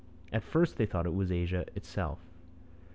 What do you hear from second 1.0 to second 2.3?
it Asia itself.